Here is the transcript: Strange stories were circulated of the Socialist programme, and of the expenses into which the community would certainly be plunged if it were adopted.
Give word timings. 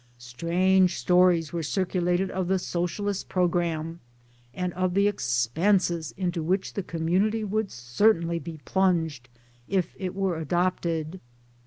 Strange 0.17 0.97
stories 0.97 1.53
were 1.53 1.61
circulated 1.61 2.31
of 2.31 2.47
the 2.47 2.57
Socialist 2.57 3.29
programme, 3.29 3.99
and 4.51 4.73
of 4.73 4.95
the 4.95 5.07
expenses 5.07 6.11
into 6.17 6.41
which 6.41 6.73
the 6.73 6.81
community 6.81 7.43
would 7.43 7.69
certainly 7.69 8.39
be 8.39 8.57
plunged 8.65 9.29
if 9.67 9.95
it 9.99 10.15
were 10.15 10.39
adopted. 10.39 11.19